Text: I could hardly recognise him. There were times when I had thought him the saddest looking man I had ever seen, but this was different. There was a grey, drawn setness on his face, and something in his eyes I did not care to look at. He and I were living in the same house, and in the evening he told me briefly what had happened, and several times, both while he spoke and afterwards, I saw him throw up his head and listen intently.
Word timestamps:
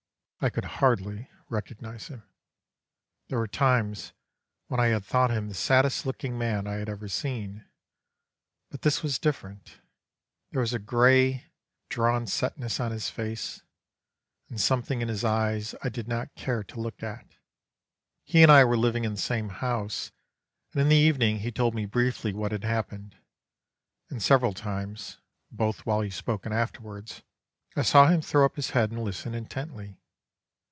I 0.43 0.49
could 0.49 0.65
hardly 0.65 1.29
recognise 1.49 2.07
him. 2.07 2.23
There 3.27 3.37
were 3.37 3.47
times 3.47 4.11
when 4.69 4.79
I 4.79 4.87
had 4.87 5.05
thought 5.05 5.29
him 5.29 5.49
the 5.49 5.53
saddest 5.53 6.03
looking 6.03 6.35
man 6.35 6.65
I 6.65 6.77
had 6.77 6.89
ever 6.89 7.07
seen, 7.07 7.67
but 8.71 8.81
this 8.81 9.03
was 9.03 9.19
different. 9.19 9.77
There 10.49 10.61
was 10.61 10.73
a 10.73 10.79
grey, 10.79 11.45
drawn 11.89 12.25
setness 12.25 12.79
on 12.79 12.91
his 12.91 13.07
face, 13.07 13.61
and 14.49 14.59
something 14.59 15.03
in 15.03 15.09
his 15.09 15.23
eyes 15.23 15.75
I 15.83 15.89
did 15.89 16.07
not 16.07 16.33
care 16.33 16.63
to 16.63 16.79
look 16.81 17.03
at. 17.03 17.35
He 18.23 18.41
and 18.41 18.51
I 18.51 18.65
were 18.65 18.77
living 18.77 19.03
in 19.03 19.11
the 19.11 19.21
same 19.21 19.49
house, 19.49 20.11
and 20.73 20.81
in 20.81 20.89
the 20.89 20.95
evening 20.95 21.41
he 21.41 21.51
told 21.51 21.75
me 21.75 21.85
briefly 21.85 22.33
what 22.33 22.51
had 22.51 22.63
happened, 22.63 23.15
and 24.09 24.23
several 24.23 24.55
times, 24.55 25.19
both 25.51 25.85
while 25.85 26.01
he 26.01 26.09
spoke 26.09 26.47
and 26.47 26.55
afterwards, 26.55 27.21
I 27.75 27.83
saw 27.83 28.07
him 28.07 28.23
throw 28.23 28.43
up 28.43 28.55
his 28.55 28.71
head 28.71 28.89
and 28.89 29.03
listen 29.03 29.35
intently. 29.35 29.99